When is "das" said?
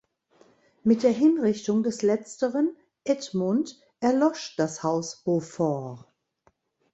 4.55-4.81